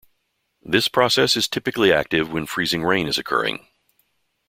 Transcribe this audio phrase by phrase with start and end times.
[0.63, 3.67] This process is typically active when freezing rain is occurring.